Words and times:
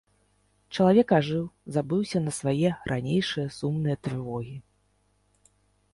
Чалавек 0.77 1.09
ажыў, 1.17 1.43
забыўся 1.75 2.23
на 2.29 2.35
свае 2.39 2.69
ранейшыя 2.93 3.47
сумныя 3.59 3.95
трывогі. 4.09 4.57